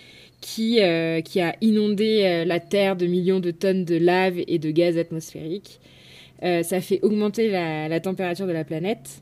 [0.43, 4.59] qui, euh, qui a inondé euh, la Terre de millions de tonnes de lave et
[4.59, 5.79] de gaz atmosphérique.
[6.43, 9.21] Euh, ça fait augmenter la, température de la planète.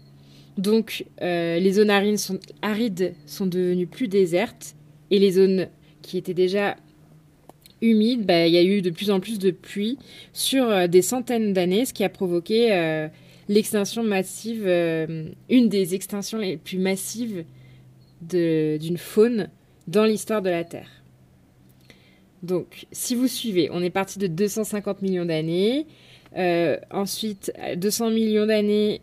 [0.58, 4.76] Donc, les zones arides sont, devenues plus désertes
[5.12, 5.68] et les zones
[6.02, 6.76] qui étaient déjà
[7.82, 10.00] humides, bah, il y a eu de plus en plus de pluie
[10.34, 13.08] sur des centaines d'années, ce qui a provoqué
[13.48, 17.46] l'extinction massive, une des extinctions les plus massives
[18.22, 19.50] d'une faune
[19.88, 21.01] dans l'histoire de la Terre.
[22.44, 25.86] Donc, si vous suivez, on est parti de 250 millions d'années.
[26.38, 29.02] Euh, ensuite, à 200 millions d'années,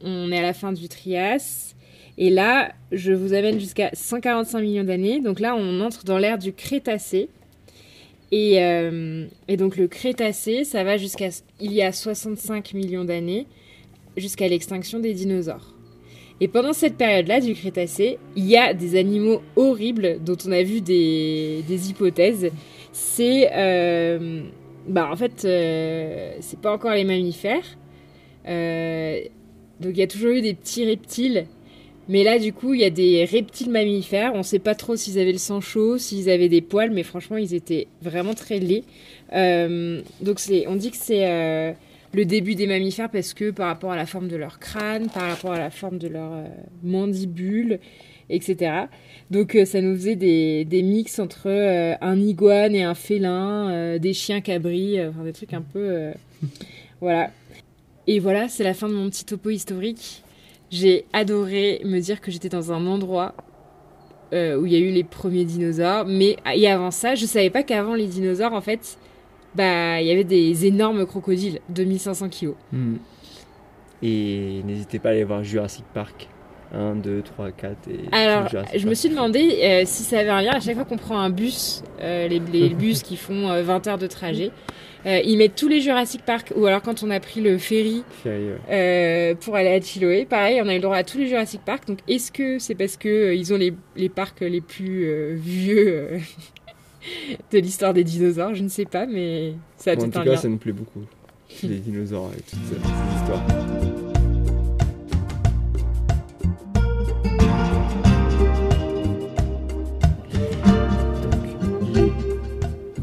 [0.00, 1.74] on est à la fin du Trias.
[2.16, 5.20] Et là, je vous amène jusqu'à 145 millions d'années.
[5.20, 7.28] Donc là, on entre dans l'ère du Crétacé.
[8.30, 11.28] Et, euh, et donc le Crétacé, ça va jusqu'à
[11.60, 13.46] il y a 65 millions d'années,
[14.16, 15.73] jusqu'à l'extinction des dinosaures.
[16.40, 20.62] Et pendant cette période-là du Crétacé, il y a des animaux horribles dont on a
[20.62, 22.50] vu des, des hypothèses.
[22.92, 24.42] C'est, euh,
[24.88, 27.78] bah en fait, euh, c'est pas encore les mammifères.
[28.46, 29.20] Euh,
[29.80, 31.46] donc il y a toujours eu des petits reptiles.
[32.08, 34.32] Mais là, du coup, il y a des reptiles mammifères.
[34.34, 37.38] On sait pas trop s'ils avaient le sang chaud, s'ils avaient des poils, mais franchement,
[37.38, 38.84] ils étaient vraiment très laids.
[39.32, 41.74] Euh, donc on dit que c'est
[42.14, 45.28] le début des mammifères parce que par rapport à la forme de leur crâne, par
[45.28, 46.46] rapport à la forme de leur euh,
[46.82, 47.80] mandibule,
[48.30, 48.86] etc.
[49.30, 53.98] Donc euh, ça nous faisait des, des mix entre euh, un iguane et un félin,
[53.98, 56.12] des chiens cabris, enfin des trucs un peu...
[57.00, 57.30] voilà.
[58.06, 60.22] Et voilà, c'est la fin de mon petit topo historique.
[60.70, 63.34] J'ai adoré me dire que j'étais dans un endroit
[64.32, 66.06] où il y a eu les premiers dinosaures.
[66.06, 68.98] Mais et avant ça, je savais pas qu'avant les dinosaures, en fait,
[69.54, 72.54] bah il y avait des énormes crocodiles, 2500 kilos.
[72.72, 72.96] Hmm.
[74.02, 76.28] Et n'hésitez pas à aller voir Jurassic Park.
[76.74, 80.30] 1, 2, 3, 4 et Alors, Jurassic je me suis demandé euh, si ça avait
[80.30, 80.52] un lien.
[80.52, 83.86] À chaque fois qu'on prend un bus, euh, les, les bus qui font euh, 20
[83.86, 84.50] heures de trajet,
[85.06, 86.52] euh, ils mettent tous les Jurassic Park.
[86.56, 88.58] Ou alors quand on a pris le ferry Ferry, ouais.
[88.70, 91.60] euh, pour aller à Chiloé, pareil, on a eu le droit à tous les Jurassic
[91.64, 91.86] Park.
[91.86, 95.34] Donc, est-ce que c'est parce que euh, ils ont les, les parcs les plus euh,
[95.36, 96.18] vieux euh,
[97.52, 100.24] de l'histoire des dinosaures Je ne sais pas, mais ça a Bon, en tout un
[100.24, 100.36] cas, lien.
[100.36, 101.02] ça nous plaît beaucoup.
[101.62, 103.42] Les dinosaures et toutes ces, ces histoires.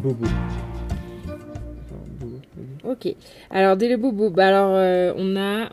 [0.03, 0.27] Vas-y.
[2.83, 3.15] Ok.
[3.49, 5.69] Alors, dès le bobo, bah alors, euh, on a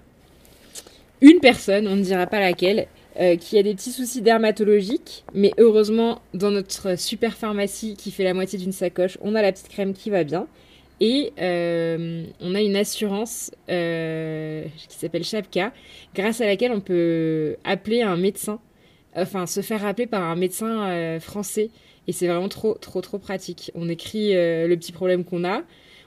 [1.21, 2.87] une personne, on ne dira pas laquelle,
[3.21, 5.25] euh, qui a des petits soucis dermatologiques.
[5.35, 9.51] Mais heureusement, dans notre super pharmacie qui fait la moitié d'une sacoche, on a la
[9.51, 10.47] petite crème qui va bien.
[11.01, 15.73] Et euh, on a une assurance euh, qui s'appelle Chapka,
[16.15, 18.61] grâce à laquelle on peut appeler un médecin,
[19.17, 21.71] enfin se faire appeler par un médecin français.
[22.07, 23.73] Et c'est vraiment trop, trop, trop pratique.
[23.75, 25.63] On écrit le petit problème qu'on a,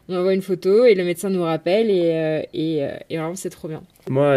[0.08, 3.84] on envoie une photo et le médecin nous rappelle et, et, vraiment c'est trop bien.
[4.10, 4.34] Moi,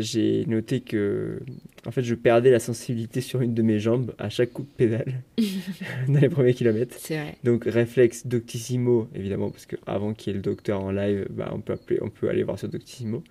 [0.00, 1.40] j'ai noté que,
[1.86, 4.68] en fait, je perdais la sensibilité sur une de mes jambes à chaque coup de
[4.76, 5.22] pédale
[6.08, 6.96] dans les premiers kilomètres.
[6.98, 7.36] C'est vrai.
[7.44, 11.60] Donc réflexe Doctissimo, évidemment, parce qu'avant qu'il y ait le docteur en live, bah, on,
[11.60, 13.22] peut appeler, on peut aller voir sur Doctissimo.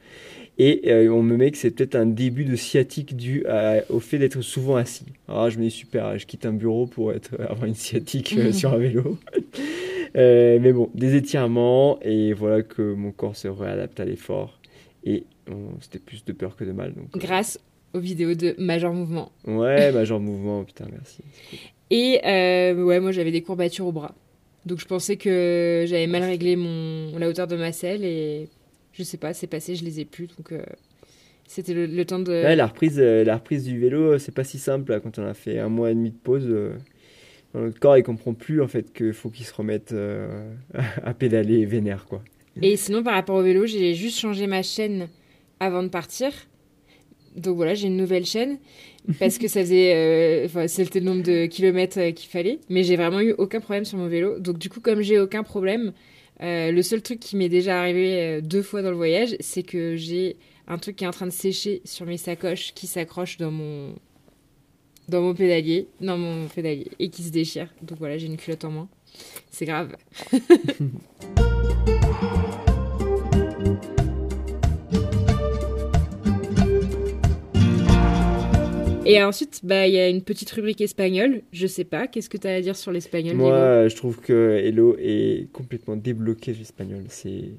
[0.58, 4.00] Et euh, on me met que c'est peut-être un début de sciatique dû à- au
[4.00, 5.06] fait d'être souvent assis.
[5.28, 8.52] Alors je me dis super, je quitte un bureau pour être, avoir une sciatique euh,
[8.52, 9.18] sur un vélo.
[10.18, 14.62] Euh, mais bon, des étirements et voilà que mon corps se réadapte à l'effort.
[15.04, 15.26] Et
[15.82, 16.94] c'était plus de peur que de mal.
[16.94, 17.60] Donc, Grâce
[17.96, 19.32] aux vidéos de Major Mouvement.
[19.46, 21.24] ouais, major mouvement, putain, merci.
[21.90, 24.14] Et euh, ouais, moi j'avais des courbatures au bras.
[24.66, 28.50] Donc je pensais que j'avais mal réglé mon, la hauteur de ma selle et
[28.94, 30.28] je sais pas, c'est passé, je les ai plus.
[30.38, 30.64] Donc euh,
[31.48, 32.32] c'était le, le temps de.
[32.32, 35.26] Ouais, la reprise, euh, la reprise du vélo, c'est pas si simple là, quand on
[35.26, 36.46] a fait un mois et demi de pause.
[36.48, 36.74] euh,
[37.54, 39.96] notre corps il comprend plus en fait qu'il faut qu'il se remette
[41.04, 42.22] à pédaler vénère quoi.
[42.62, 45.08] Et sinon, par rapport au vélo, j'ai juste changé ma chaîne
[45.60, 46.32] avant de partir.
[47.36, 48.58] Donc voilà, j'ai une nouvelle chaîne
[49.20, 52.60] parce que ça faisait, euh, c'était le nombre de kilomètres euh, qu'il fallait.
[52.70, 54.40] Mais j'ai vraiment eu aucun problème sur mon vélo.
[54.40, 55.94] Donc du coup, comme j'ai aucun problème,
[56.42, 59.64] euh, le seul truc qui m'est déjà arrivé euh, deux fois dans le voyage, c'est
[59.64, 60.36] que j'ai
[60.68, 63.96] un truc qui est en train de sécher sur mes sacoches qui s'accroche dans mon
[65.08, 67.72] dans mon pédalier, dans mon pédalier et qui se déchire.
[67.84, 68.90] Donc voilà, j'ai une culotte en moins.
[69.52, 69.96] C'est grave.
[79.06, 81.42] Et ensuite, bah, il y a une petite rubrique espagnole.
[81.52, 84.60] Je sais pas, qu'est-ce que tu as à dire sur l'espagnol Moi, je trouve que
[84.64, 87.04] Hello est complètement débloqué de l'espagnol.
[87.10, 87.52] C'est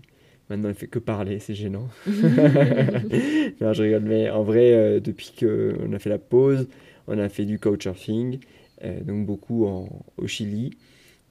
[0.50, 1.88] maintenant il fait que parler, c'est gênant.
[2.06, 6.68] non, je rigole, mais en vrai, euh, depuis que on a fait la pause,
[7.06, 8.38] on a fait du couchsurfing,
[8.84, 10.70] euh, donc beaucoup en, au Chili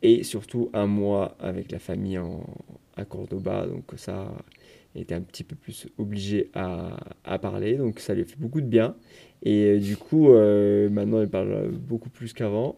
[0.02, 2.46] et surtout un mois avec la famille en,
[2.96, 4.32] à Cordoba, donc ça
[4.96, 8.40] il était un petit peu plus obligé à, à parler, donc ça lui a fait
[8.40, 8.96] beaucoup de bien.
[9.44, 12.78] Et euh, du coup, euh, maintenant, il parle beaucoup plus qu'avant,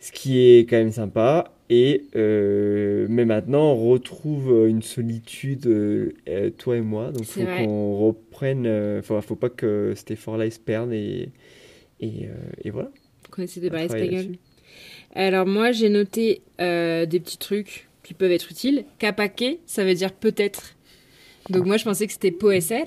[0.00, 1.52] ce qui est quand même sympa.
[1.70, 7.10] Et euh, mais maintenant, on retrouve une solitude, euh, toi et moi.
[7.10, 9.02] Donc, C'est faut qu'on reprenne.
[9.02, 10.92] faut, faut pas que cet effort-là il se perde.
[10.92, 11.30] Et,
[12.00, 12.28] et,
[12.62, 12.90] et voilà.
[13.30, 14.36] Qu'on essaie de parler espagnol.
[15.14, 18.84] Alors moi, j'ai noté des petits trucs qui peuvent être utiles.
[18.98, 20.75] Capaque, ça veut dire peut-être.
[21.50, 22.84] Donc moi, je pensais que c'était poesser.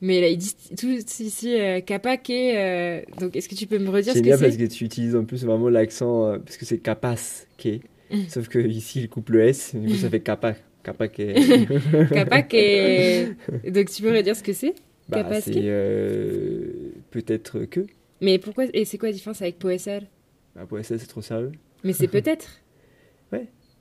[0.00, 2.28] Mais là, ils disent tout ici euh, capaque.
[2.28, 4.72] euh, donc est-ce que tu peux me redire ce C'est que bien parce c'est que
[4.72, 7.80] tu utilises en plus vraiment l'accent, euh, parce que c'est capas, qui.
[8.28, 12.54] Sauf que ici, il coupe le S, du coup, ça fait capa, capa, Capaque.
[13.70, 14.74] Donc tu peux redire ce que c'est
[15.08, 16.66] Bah, Capasque c'est euh,
[17.10, 17.86] peut-être que.
[18.20, 20.00] Mais pourquoi Et c'est quoi la différence avec poesser
[20.54, 21.52] Bah, ça, c'est trop sérieux.
[21.82, 22.60] Mais c'est peut-être.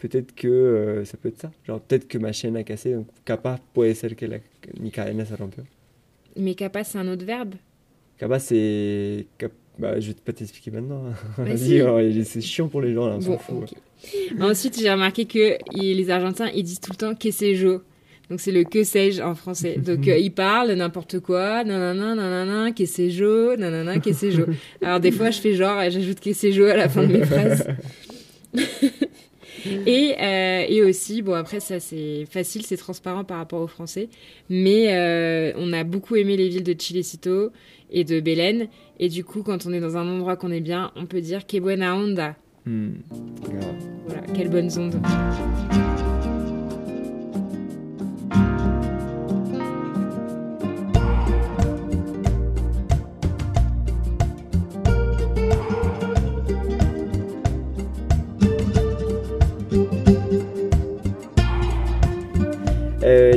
[0.03, 1.51] Peut-être que euh, ça peut être ça.
[1.65, 4.37] Genre, peut-être que ma chaîne a cassé, donc capaz puede ser que la,
[4.81, 5.63] mi cadena se rompió.
[6.35, 7.55] Mais capaz, c'est un autre verbe.
[8.17, 9.25] Capaz, c'est.
[9.37, 11.03] cap- Bah, je vais pas t'expliquer maintenant.
[11.37, 11.79] Bah, Vas-y, si.
[11.81, 13.55] alors, c'est chiant pour les gens, là, on s'en Bon, fout.
[13.63, 14.41] ok.
[14.41, 17.79] Ensuite, j'ai remarqué que les Argentins, ils disent tout le temps que sais-je.
[18.29, 19.77] Donc c'est le que sais-je en français.
[19.89, 24.41] Donc euh, ils parlent n'importe quoi, nanana, nanana, que sais-je, nanana, que sais-je.
[24.81, 27.65] Alors des fois, je fais genre, j'ajoute que sais-je à la fin de mes phrases.
[29.65, 34.09] Et, euh, et aussi, bon après ça c'est facile, c'est transparent par rapport au français,
[34.49, 37.51] mais euh, on a beaucoup aimé les villes de Chilecito
[37.91, 38.67] et de Belén,
[38.99, 41.45] et du coup quand on est dans un endroit qu'on est bien, on peut dire
[41.45, 42.35] que buena onda.
[42.65, 43.75] Grave.
[44.07, 44.95] Voilà, quelles bonnes ondes.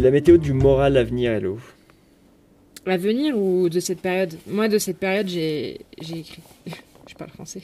[0.06, 1.58] La météo du moral à venir, hello.
[2.86, 4.34] À venir ou de cette période?
[4.46, 6.42] Moi, de cette période, j'ai écrit.
[7.08, 7.60] Je parle français.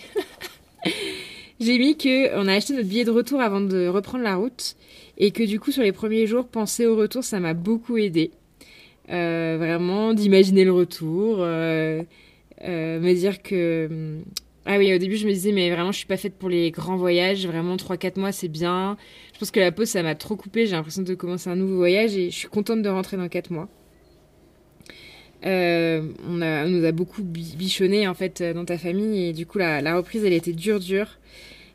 [1.61, 4.75] j'ai mis que on a acheté notre billet de retour avant de reprendre la route
[5.19, 8.33] et que du coup, sur les premiers jours, penser au retour, ça m'a beaucoup aidé.
[9.11, 12.03] Euh, vraiment, d'imaginer le retour, euh,
[12.65, 13.87] euh, me dire que.
[13.89, 14.25] hum,
[14.67, 16.73] Ah oui, au début, je me disais, mais vraiment, je suis pas faite pour les
[16.73, 17.47] grands voyages.
[17.47, 18.97] Vraiment, 3-4 mois, c'est bien.
[19.43, 20.67] Je pense que la pause, ça m'a trop coupé.
[20.67, 23.51] J'ai l'impression de commencer un nouveau voyage et je suis contente de rentrer dans 4
[23.51, 23.69] mois.
[25.45, 29.25] Euh, on, a, on nous a beaucoup bi- bichonné en fait euh, dans ta famille
[29.27, 31.19] et du coup la, la reprise elle était dure dure.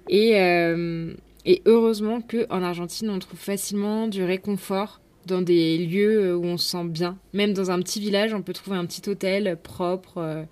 [0.08, 1.14] Et, euh,
[1.46, 6.56] et heureusement que en Argentine on trouve facilement du réconfort dans des lieux où on
[6.56, 7.18] se sent bien.
[7.34, 10.46] Même dans un petit village on peut trouver un petit hôtel propre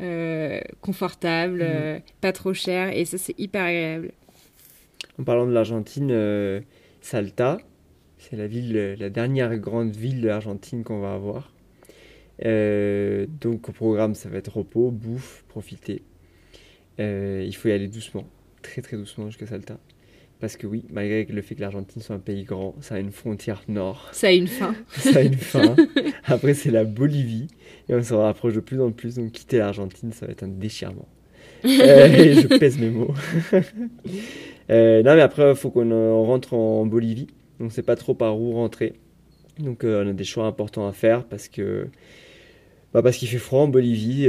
[0.00, 2.96] euh, confortable euh, pas trop cher.
[2.96, 4.12] Et ça c'est hyper agréable
[5.18, 6.60] En parlant de l'Argentine, euh,
[7.00, 7.58] Salta.
[8.18, 11.52] C'est la ville, la dernière grande ville de l'Argentine qu'on va avoir.
[12.44, 16.02] Euh, donc au programme, ça va être repos, bouffe, profiter.
[17.00, 18.26] Euh, il faut y aller doucement,
[18.62, 19.78] très très doucement jusqu'à Salta.
[20.40, 23.10] Parce que oui, malgré le fait que l'Argentine soit un pays grand, ça a une
[23.10, 24.08] frontière nord.
[24.12, 24.74] Ça a une fin.
[24.88, 25.74] ça a une fin.
[26.24, 27.48] Après, c'est la Bolivie.
[27.88, 29.16] Et on se rapproche de plus en plus.
[29.16, 31.08] Donc, quitter l'Argentine, ça va être un déchirement.
[31.64, 31.68] Euh,
[32.42, 33.14] je pèse mes mots.
[34.70, 37.28] Euh, non, mais après, il faut qu'on euh, rentre en Bolivie.
[37.58, 38.92] Donc, c'est pas trop par où rentrer.
[39.58, 41.88] Donc, euh, on a des choix importants à faire parce que.
[42.92, 44.26] Bah parce qu'il fait froid en Bolivie,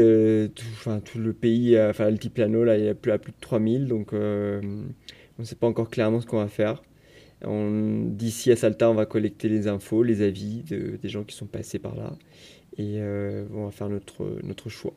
[0.55, 3.37] tout, enfin, tout le pays, enfin l'altiplano, là, il y a plus, à plus de
[3.39, 4.61] 3000, donc on
[5.39, 6.83] ne sait pas encore clairement ce qu'on va faire.
[7.45, 11.45] D'ici à Salta, on va collecter les infos, les avis de- des gens qui sont
[11.47, 12.17] passés par là,
[12.77, 12.99] et
[13.53, 14.93] on va faire notre, notre choix.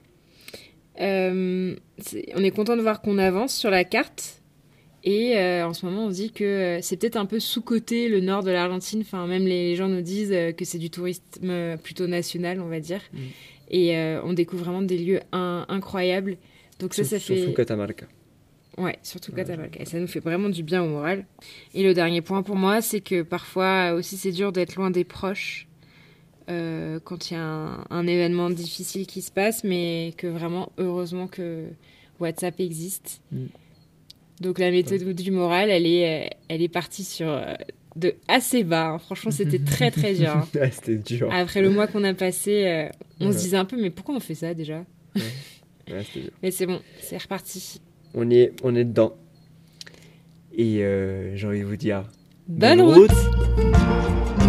[1.01, 1.74] Euh,
[2.34, 4.43] on est content de voir qu'on avance sur la carte.
[5.05, 8.09] Et euh, en ce moment, on se dit que euh, c'est peut-être un peu sous-coté
[8.09, 9.01] le nord de l'Argentine.
[9.01, 13.01] Enfin, même les gens nous disent que c'est du tourisme plutôt national, on va dire.
[13.12, 13.18] Mm.
[13.70, 16.36] Et euh, on découvre vraiment des lieux in- incroyables.
[16.78, 17.38] Donc ça, ça fait...
[17.38, 18.07] Surtout Catamarca.
[18.78, 19.80] Ouais, surtout Catamarca.
[19.80, 21.26] Et ça nous fait vraiment du bien au moral.
[21.74, 25.05] Et le dernier point pour moi, c'est que parfois aussi c'est dur d'être loin des
[25.05, 25.68] proches
[26.53, 30.71] euh, quand il y a un, un événement difficile qui se passe, mais que vraiment,
[30.79, 31.65] heureusement que
[32.21, 33.21] WhatsApp existe.
[33.33, 33.45] Mm.
[34.41, 37.55] Donc la méthode du moral, elle est, euh, elle est partie sur euh,
[37.97, 38.91] de assez bas.
[38.91, 38.99] hein.
[38.99, 40.31] Franchement, c'était très très dur.
[40.31, 40.49] hein.
[40.55, 41.29] Ouais, C'était dur.
[41.33, 42.89] Après le mois qu'on a passé, euh,
[43.21, 43.33] on Ouais.
[43.33, 44.85] se disait un peu, mais pourquoi on fait ça déjà?
[45.15, 45.97] Dur.
[46.43, 47.81] Mais c'est bon, c'est reparti.
[48.15, 49.15] On est, on est dedans.
[50.55, 52.05] Et euh, j'ai envie de vous dire.
[52.49, 54.41] Bonne route route